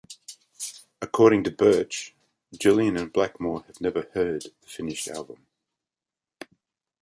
[0.99, 2.15] According to Birch,
[2.55, 5.45] Gillan and Blackmore have never heard the finished album.